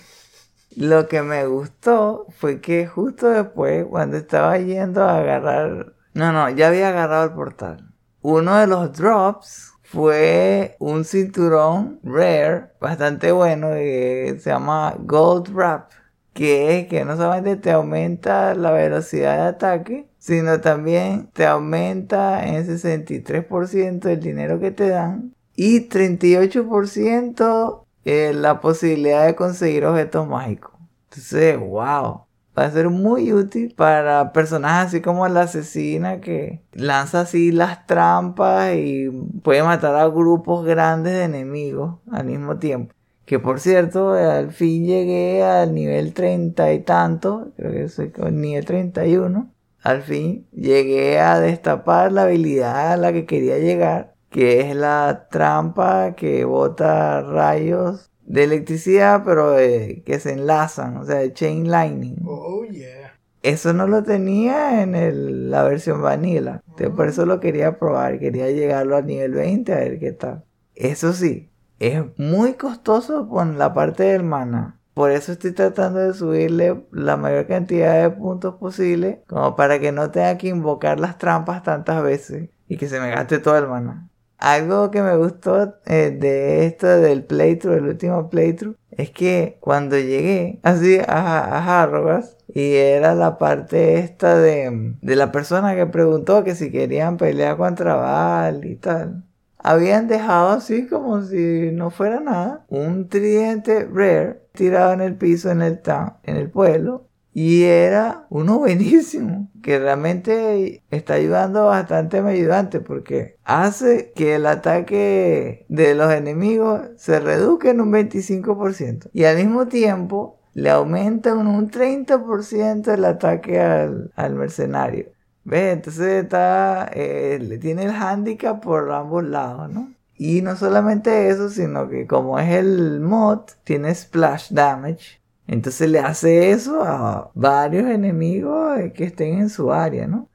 [0.77, 5.95] Lo que me gustó fue que justo después, cuando estaba yendo a agarrar...
[6.13, 7.90] No, no, ya había agarrado el portal.
[8.21, 15.91] Uno de los drops fue un cinturón rare, bastante bueno, que se llama Gold Wrap.
[16.33, 22.47] Que es que no solamente te aumenta la velocidad de ataque, sino también te aumenta
[22.47, 30.27] en 63% el dinero que te dan y 38% eh, la posibilidad de conseguir objetos
[30.27, 30.71] mágicos.
[31.09, 32.25] Entonces, wow.
[32.57, 37.85] Va a ser muy útil para personajes así como la asesina que lanza así las
[37.87, 39.09] trampas y
[39.41, 42.93] puede matar a grupos grandes de enemigos al mismo tiempo.
[43.25, 48.41] Que por cierto, al fin llegué al nivel 30 y tanto, creo que soy con
[48.41, 49.49] nivel 31.
[49.81, 55.27] Al fin llegué a destapar la habilidad a la que quería llegar, que es la
[55.31, 61.69] trampa que bota rayos de electricidad, pero eh, que se enlazan, o sea, de chain
[61.69, 62.15] lightning.
[62.25, 63.17] Oh, yeah.
[63.43, 66.61] Eso no lo tenía en el- la versión vanilla.
[66.69, 68.19] Entonces, por eso lo quería probar.
[68.19, 70.43] Quería llegarlo a nivel 20 a ver qué tal.
[70.75, 74.77] Eso sí, es muy costoso con la parte del mana.
[74.93, 79.23] Por eso estoy tratando de subirle la mayor cantidad de puntos posible.
[79.27, 82.49] Como para que no tenga que invocar las trampas tantas veces.
[82.67, 84.09] Y que se me gaste todo el mana.
[84.41, 89.97] Algo que me gustó eh, de esto del playthrough, el último playthrough, es que cuando
[89.99, 95.85] llegué así a, a Harrogas y era la parte esta de, de la persona que
[95.85, 99.23] preguntó que si querían pelear contra Val y tal.
[99.59, 105.51] Habían dejado así como si no fuera nada un tridente rare tirado en el piso
[105.51, 105.81] en el
[106.23, 112.79] en el pueblo y era uno buenísimo, que realmente está ayudando bastante a mi ayudante
[112.79, 119.37] porque hace que el ataque de los enemigos se reduzca en un 25% y al
[119.37, 125.11] mismo tiempo le aumenta en un 30% el ataque al, al mercenario.
[125.43, 125.73] ¿Ves?
[125.73, 129.91] Entonces está, eh, le tiene el handicap por ambos lados, ¿no?
[130.15, 135.20] Y no solamente eso, sino que como es el mod, tiene splash damage.
[135.47, 140.29] Entonces le hace eso a varios enemigos que estén en su área, ¿no?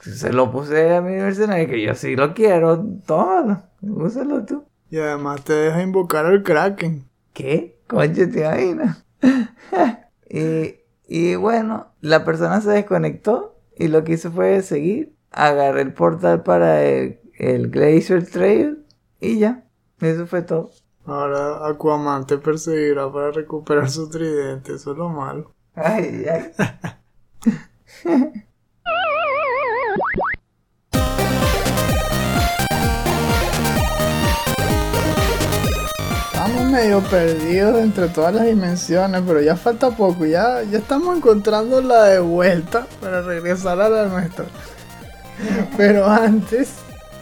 [0.00, 2.84] Se lo puse a mi mercenario que yo sí lo quiero.
[3.06, 4.64] Tómalo, úsalo tú.
[4.90, 7.06] Y además te deja invocar al Kraken.
[7.32, 7.78] ¿Qué?
[7.86, 9.04] Conche, te imaginas.
[10.30, 10.76] y,
[11.06, 15.14] y bueno, la persona se desconectó y lo que hizo fue seguir.
[15.30, 18.84] Agarré el portal para el, el Glacier Trail
[19.20, 19.64] y ya.
[20.00, 20.70] Eso fue todo.
[21.08, 24.74] Ahora Aquaman te perseguirá para recuperar su tridente.
[24.74, 25.54] Eso es lo malo.
[25.74, 26.52] Ay, ay.
[36.26, 40.26] Estamos medio perdidos entre todas las dimensiones, pero ya falta poco.
[40.26, 44.44] Ya, ya estamos encontrando la de vuelta para regresar a la nuestra.
[45.74, 46.74] Pero antes,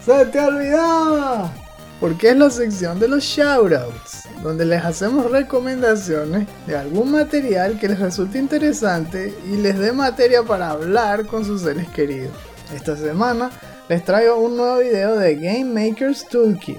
[0.05, 1.53] ¡se te olvidaba!
[1.99, 7.87] Porque es la sección de los shoutouts, donde les hacemos recomendaciones de algún material que
[7.87, 12.35] les resulte interesante y les dé materia para hablar con sus seres queridos.
[12.75, 13.49] Esta semana
[13.89, 16.77] les traigo un nuevo video de Game Maker's Toolkit.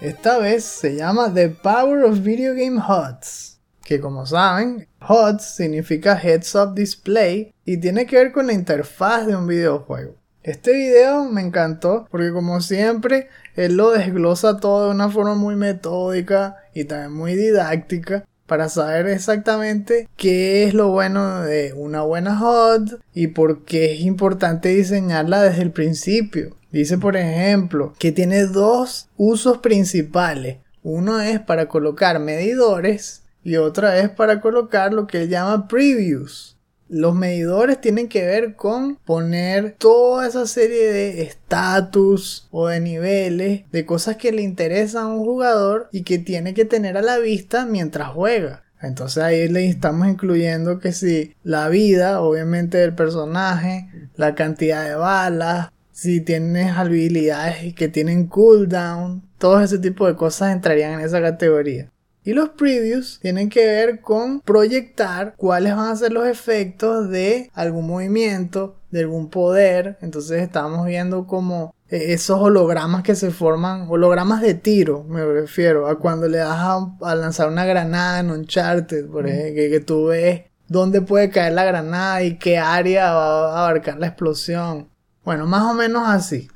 [0.00, 6.18] Esta vez se llama The Power of Video Game HUDs, que como saben, HUDs significa
[6.20, 10.16] Heads Up Display y tiene que ver con la interfaz de un videojuego.
[10.46, 15.56] Este video me encantó porque como siempre él lo desglosa todo de una forma muy
[15.56, 22.40] metódica y también muy didáctica para saber exactamente qué es lo bueno de una buena
[22.40, 26.54] HUD y por qué es importante diseñarla desde el principio.
[26.70, 30.58] Dice por ejemplo que tiene dos usos principales.
[30.84, 36.55] Uno es para colocar medidores y otra es para colocar lo que él llama previews.
[36.88, 43.64] Los medidores tienen que ver con poner toda esa serie de estatus o de niveles,
[43.72, 47.18] de cosas que le interesan a un jugador y que tiene que tener a la
[47.18, 48.62] vista mientras juega.
[48.80, 54.94] Entonces ahí le estamos incluyendo que si la vida, obviamente del personaje, la cantidad de
[54.94, 61.22] balas, si tienes habilidades que tienen cooldown, todo ese tipo de cosas entrarían en esa
[61.22, 61.90] categoría.
[62.26, 67.52] Y los previews tienen que ver con proyectar cuáles van a ser los efectos de
[67.54, 69.96] algún movimiento, de algún poder.
[70.00, 75.86] Entonces estamos viendo como eh, esos hologramas que se forman, hologramas de tiro, me refiero,
[75.86, 76.58] a cuando le das
[77.00, 81.52] a, lanzar una granada en Uncharted, por ejemplo, que, que tú ves dónde puede caer
[81.52, 84.88] la granada y qué área va a abarcar la explosión.
[85.24, 86.48] Bueno, más o menos así.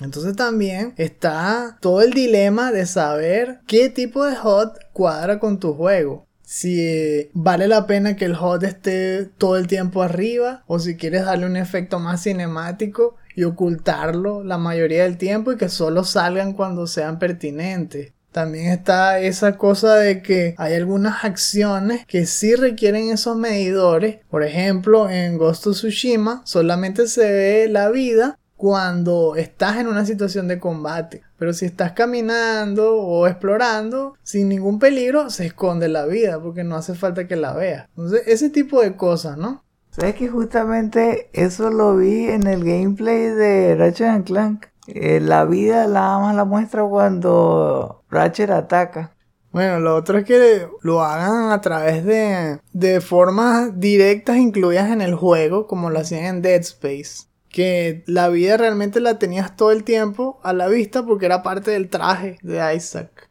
[0.00, 4.68] Entonces también está todo el dilema de saber qué tipo de HUD
[4.98, 6.26] cuadra con tu juego.
[6.42, 10.96] Si eh, vale la pena que el HUD esté todo el tiempo arriba o si
[10.96, 16.02] quieres darle un efecto más cinemático y ocultarlo la mayoría del tiempo y que solo
[16.02, 18.12] salgan cuando sean pertinentes.
[18.32, 24.18] También está esa cosa de que hay algunas acciones que sí requieren esos medidores.
[24.28, 30.04] Por ejemplo, en Ghost of Tsushima solamente se ve la vida cuando estás en una
[30.04, 31.22] situación de combate.
[31.38, 36.76] Pero si estás caminando o explorando sin ningún peligro, se esconde la vida porque no
[36.76, 37.88] hace falta que la veas.
[37.90, 39.62] Entonces, ese tipo de cosas, ¿no?
[39.90, 44.66] ¿Sabes que justamente eso lo vi en el gameplay de Ratchet Clank?
[44.88, 49.14] Eh, la vida la más la muestra cuando Ratchet ataca.
[49.52, 55.00] Bueno, lo otro es que lo hagan a través de, de formas directas incluidas en
[55.00, 57.27] el juego, como lo hacían en Dead Space
[57.58, 61.72] que la vida realmente la tenías todo el tiempo a la vista porque era parte
[61.72, 63.28] del traje de Isaac.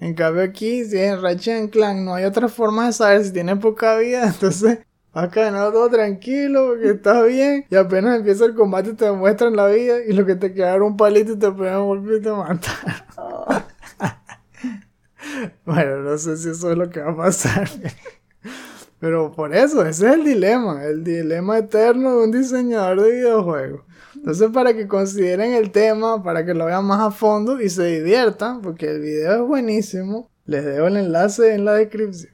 [0.00, 3.54] En cambio aquí, si en Ratchet Clank no hay otra forma de saber si tiene
[3.56, 4.78] poca vida, entonces
[5.12, 9.66] vas caminando todo tranquilo porque estás bien y apenas empieza el combate te muestran la
[9.66, 12.74] vida y lo que te quedaron un palito y te pueden volver y te matan.
[15.66, 17.68] bueno, no sé si eso es lo que va a pasar.
[19.02, 23.80] Pero por eso, ese es el dilema, el dilema eterno de un diseñador de videojuegos.
[24.14, 27.84] Entonces, para que consideren el tema, para que lo vean más a fondo y se
[27.84, 32.32] diviertan, porque el video es buenísimo, les dejo el enlace en la descripción.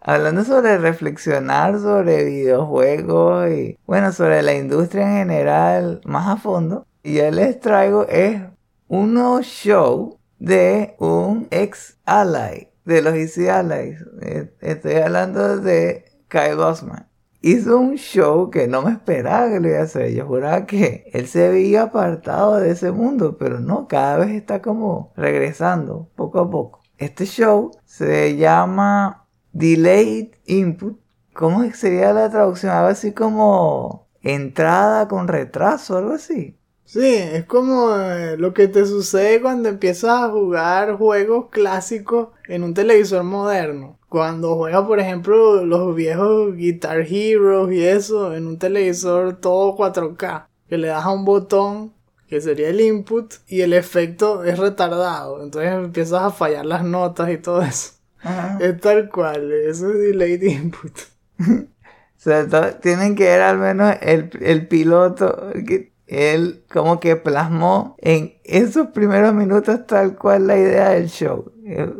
[0.00, 6.86] Hablando sobre reflexionar sobre videojuegos y, bueno, sobre la industria en general más a fondo,
[7.04, 8.40] yo les traigo es
[8.88, 13.46] un show de un ex ally de los Easy.
[13.48, 17.08] Eh, estoy hablando de Kyle Osman.
[17.42, 20.12] Hizo un show que no me esperaba que lo iba a hacer.
[20.14, 24.62] Yo juraba que él se veía apartado de ese mundo, pero no, cada vez está
[24.62, 26.80] como regresando poco a poco.
[26.96, 30.98] Este show se llama Delayed Input.
[31.34, 32.72] ¿Cómo sería la traducción?
[32.72, 36.58] Algo así como entrada con retraso, algo así.
[36.86, 42.62] Sí, es como eh, lo que te sucede cuando empiezas a jugar juegos clásicos en
[42.62, 43.98] un televisor moderno.
[44.08, 50.46] Cuando juegas, por ejemplo, los viejos Guitar Heroes y eso en un televisor todo 4K,
[50.68, 51.92] que le das a un botón
[52.28, 57.30] que sería el input y el efecto es retardado, entonces empiezas a fallar las notas
[57.30, 57.94] y todo eso.
[58.20, 58.58] Ajá.
[58.60, 60.92] Es tal cual, eso es delayed input.
[62.16, 67.96] Sobre todo, tienen que ver al menos el, el piloto que él como que plasmó
[67.98, 71.52] en esos primeros minutos tal cual la idea del show.
[71.64, 71.90] Eh,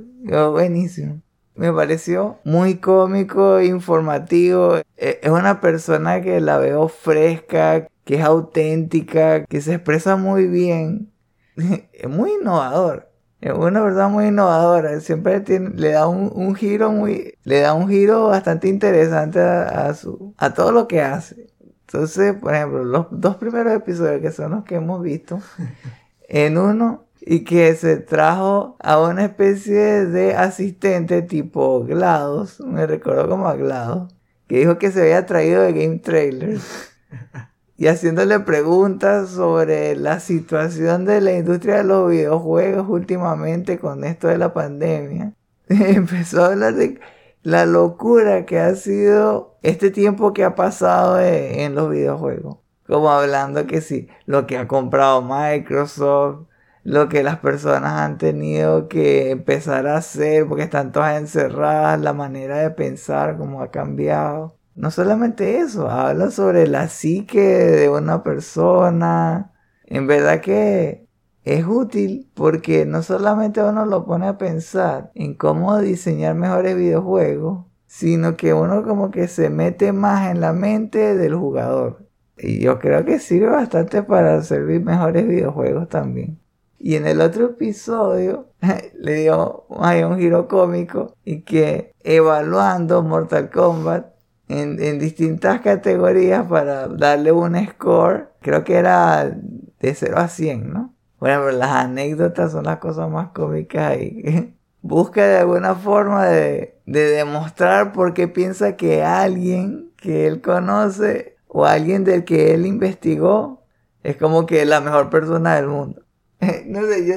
[0.52, 1.20] buenísimo.
[1.54, 4.76] Me pareció muy cómico, informativo.
[4.96, 10.46] Eh, Es una persona que la veo fresca, que es auténtica, que se expresa muy
[10.46, 11.10] bien.
[11.92, 13.10] Es muy innovador.
[13.40, 15.00] Es una persona muy innovadora.
[15.00, 15.42] Siempre
[15.74, 20.72] le da un, giro muy, le da un giro bastante interesante a su, a todo
[20.72, 21.46] lo que hace.
[21.86, 25.40] Entonces, por ejemplo, los dos primeros episodios que son los que hemos visto,
[26.28, 33.28] en uno y que se trajo a una especie de asistente tipo GLaDOS, me recordó
[33.28, 34.14] como a GLaDOS,
[34.48, 36.92] que dijo que se había traído de Game Trailers
[37.76, 44.28] y haciéndole preguntas sobre la situación de la industria de los videojuegos últimamente con esto
[44.28, 45.34] de la pandemia.
[45.68, 46.98] Empezó a hablar de
[47.46, 52.58] la locura que ha sido este tiempo que ha pasado e- en los videojuegos.
[52.88, 56.48] Como hablando que sí, lo que ha comprado Microsoft,
[56.82, 62.12] lo que las personas han tenido que empezar a hacer porque están todas encerradas, la
[62.12, 64.58] manera de pensar, cómo ha cambiado.
[64.74, 69.52] No solamente eso, habla sobre la psique de una persona.
[69.84, 71.05] En verdad que
[71.46, 77.64] es útil porque no solamente uno lo pone a pensar en cómo diseñar mejores videojuegos,
[77.86, 82.04] sino que uno como que se mete más en la mente del jugador.
[82.36, 86.40] Y yo creo que sirve bastante para servir mejores videojuegos también.
[86.80, 88.48] Y en el otro episodio
[88.98, 94.06] le dio ahí un giro cómico y que evaluando Mortal Kombat
[94.48, 100.72] en, en distintas categorías para darle un score, creo que era de 0 a 100,
[100.72, 100.95] ¿no?
[101.18, 104.54] Bueno, pero las anécdotas son las cosas más cómicas ahí.
[104.82, 111.36] Busca de alguna forma de, de demostrar por qué piensa que alguien que él conoce
[111.48, 113.64] o alguien del que él investigó
[114.02, 116.02] es como que la mejor persona del mundo.
[116.66, 117.14] no sé, yo,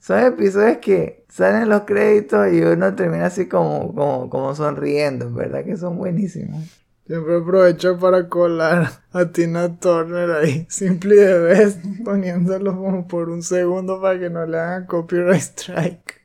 [0.00, 5.34] son episodios que salen los créditos y uno termina así como, como, como sonriendo, en
[5.34, 6.83] verdad que son buenísimos.
[7.06, 13.42] Siempre aprovecho para colar a Tina Turner ahí, simple de vez, poniéndolo como por un
[13.42, 16.22] segundo para que no le hagan copyright strike.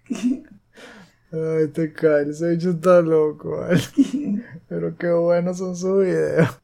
[1.31, 3.81] Ay, te cae, ese bicho está loco, ¿vale?
[4.69, 6.61] Pero qué buenos son sus videos.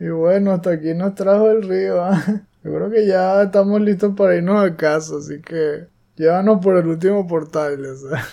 [0.00, 2.22] Y bueno, hasta aquí nos trajo el río, ¿ah?
[2.64, 6.86] Yo creo que ya estamos listos para irnos a casa, así que llévanos por el
[6.88, 8.24] último portal, o sea.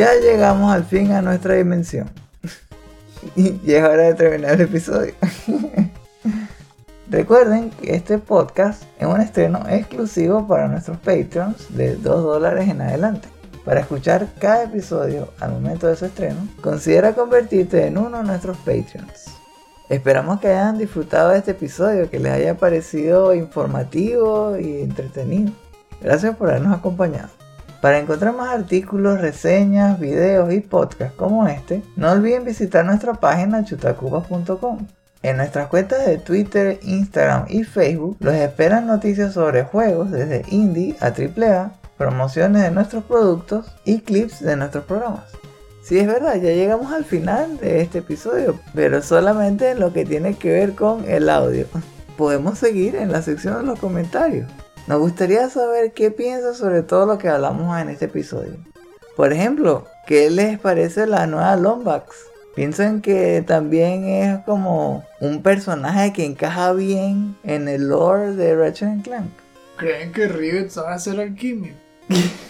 [0.00, 2.08] Ya llegamos al fin a nuestra dimensión.
[3.36, 5.12] y es hora de terminar el episodio.
[7.10, 12.80] Recuerden que este podcast es un estreno exclusivo para nuestros Patreons de 2 dólares en
[12.80, 13.28] adelante.
[13.66, 18.56] Para escuchar cada episodio al momento de su estreno, considera convertirte en uno de nuestros
[18.56, 19.26] Patreons.
[19.90, 25.52] Esperamos que hayan disfrutado de este episodio, que les haya parecido informativo y entretenido.
[26.00, 27.39] Gracias por habernos acompañado.
[27.80, 33.64] Para encontrar más artículos, reseñas, videos y podcasts como este, no olviden visitar nuestra página
[33.64, 34.86] chutacupas.com.
[35.22, 40.96] En nuestras cuentas de Twitter, Instagram y Facebook los esperan noticias sobre juegos desde indie
[41.00, 45.24] a AAA, promociones de nuestros productos y clips de nuestros programas.
[45.82, 50.04] Sí, es verdad, ya llegamos al final de este episodio, pero solamente en lo que
[50.04, 51.66] tiene que ver con el audio.
[52.18, 54.50] Podemos seguir en la sección de los comentarios.
[54.86, 58.56] Nos gustaría saber qué piensan sobre todo lo que hablamos en este episodio.
[59.16, 62.26] Por ejemplo, ¿qué les parece la nueva Lombax?
[62.54, 69.02] ¿Piensan que también es como un personaje que encaja bien en el lore de Ratchet
[69.02, 69.30] Clank?
[69.76, 71.74] ¿Creen que Rivet sabe hacer alquimia?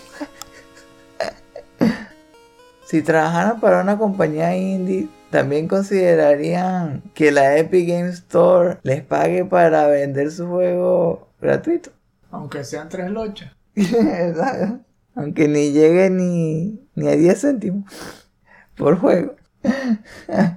[2.90, 9.44] Si trabajaran para una compañía indie, también considerarían que la Epic Game Store les pague
[9.44, 11.92] para vender su juego gratuito.
[12.30, 13.52] Aunque sean tres lochas.
[15.14, 17.92] Aunque ni llegue ni, ni a 10 céntimos
[18.76, 19.34] por juego.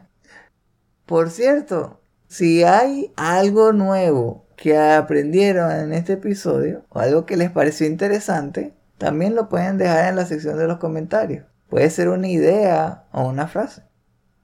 [1.05, 7.51] por cierto, si hay algo nuevo que aprendieron en este episodio o algo que les
[7.51, 11.45] pareció interesante, también lo pueden dejar en la sección de los comentarios.
[11.69, 13.83] Puede ser una idea o una frase.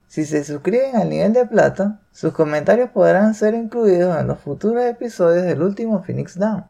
[0.06, 4.84] Si se suscriben al nivel de plata, sus comentarios podrán ser incluidos en los futuros
[4.84, 6.69] episodios del último Phoenix Down.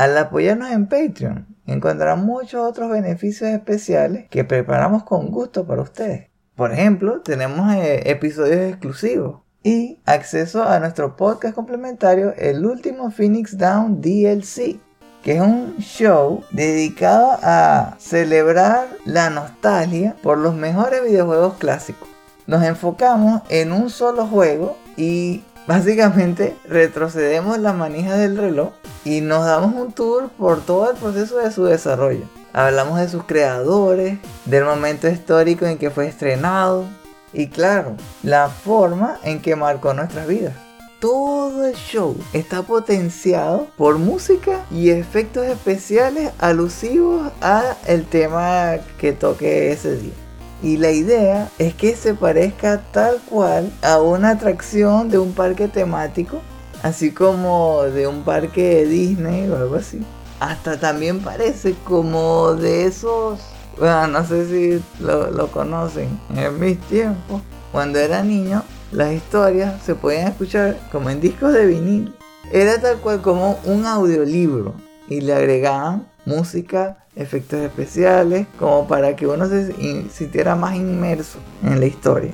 [0.00, 6.30] Al apoyarnos en Patreon, encontrarán muchos otros beneficios especiales que preparamos con gusto para ustedes.
[6.54, 13.58] Por ejemplo, tenemos eh, episodios exclusivos y acceso a nuestro podcast complementario, el último Phoenix
[13.58, 14.80] Down DLC,
[15.22, 22.08] que es un show dedicado a celebrar la nostalgia por los mejores videojuegos clásicos.
[22.46, 28.70] Nos enfocamos en un solo juego y básicamente retrocedemos la manija del reloj
[29.04, 32.24] y nos damos un tour por todo el proceso de su desarrollo.
[32.52, 36.86] Hablamos de sus creadores, del momento histórico en que fue estrenado
[37.32, 37.94] y claro,
[38.24, 40.54] la forma en que marcó nuestras vidas.
[40.98, 49.12] Todo el show está potenciado por música y efectos especiales alusivos a el tema que
[49.12, 50.29] toque ese día.
[50.62, 55.68] Y la idea es que se parezca tal cual a una atracción de un parque
[55.68, 56.40] temático,
[56.82, 60.00] así como de un parque de Disney o algo así.
[60.38, 63.40] Hasta también parece como de esos,
[63.78, 67.42] bueno, no sé si lo, lo conocen, en mis tiempos,
[67.72, 72.14] cuando era niño, las historias se podían escuchar como en discos de vinil.
[72.52, 74.74] Era tal cual como un audiolibro
[75.08, 79.72] y le agregaban música, efectos especiales, como para que uno se
[80.10, 82.32] sintiera más inmerso en la historia.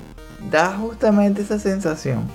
[0.50, 2.28] Da justamente esa sensación.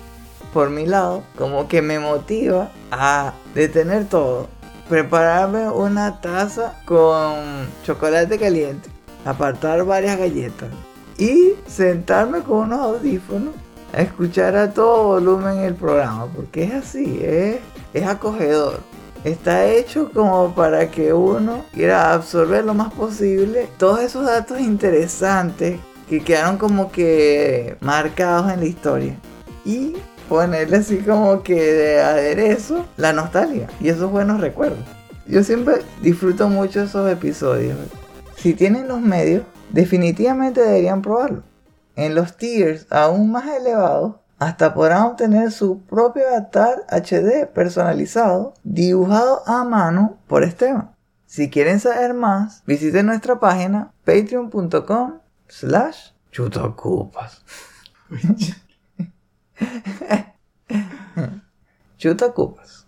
[0.53, 4.47] Por mi lado, como que me motiva a detener todo.
[4.89, 8.89] Prepararme una taza con chocolate caliente.
[9.23, 10.69] Apartar varias galletas.
[11.17, 13.53] Y sentarme con unos audífonos
[13.93, 16.25] a escuchar a todo volumen el programa.
[16.35, 17.59] Porque es así, es,
[17.93, 18.81] es acogedor
[19.23, 25.79] está hecho como para que uno quiera absorber lo más posible todos esos datos interesantes
[26.09, 29.15] que quedaron como que marcados en la historia.
[29.63, 29.95] Y
[30.27, 34.79] ponerle así como que de aderezo la nostalgia y esos buenos recuerdos.
[35.27, 37.77] Yo siempre disfruto mucho esos episodios.
[38.37, 41.43] Si tienen los medios, definitivamente deberían probarlo.
[41.95, 49.47] En los tiers aún más elevados hasta podrán obtener su propio avatar HD personalizado dibujado
[49.47, 50.95] a mano por Esteban.
[51.27, 57.45] Si quieren saber más, visiten nuestra página patreon.com slash chutacupas.
[61.97, 62.87] chutacupas.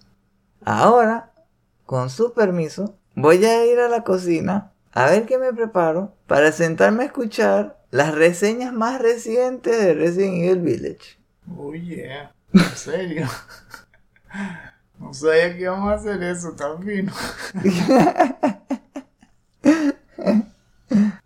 [0.65, 1.33] Ahora,
[1.85, 6.51] con su permiso, voy a ir a la cocina a ver qué me preparo para
[6.51, 11.22] sentarme a escuchar las reseñas más recientes de Resident Evil Village.
[11.57, 13.27] Oh yeah, en serio.
[14.99, 17.11] No sabía que íbamos a hacer eso tan fino.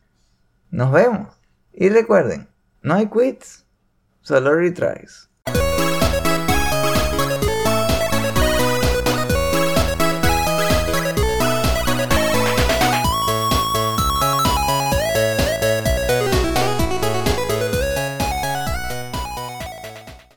[0.71, 1.27] Nos vemos.
[1.73, 2.47] Y recuerden,
[2.81, 3.65] no hay quits,
[4.21, 5.26] solo retries.